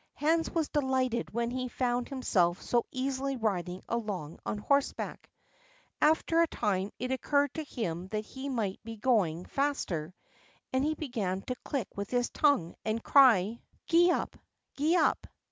[0.14, 5.30] '"Hans was delighted when he found himself so easily riding along on horseback.
[6.00, 10.12] After a time it occurred to him that he might be going faster,
[10.72, 14.34] and he began to click with his tongue, and to cry, "Gee up!
[14.76, 15.28] Gee up!"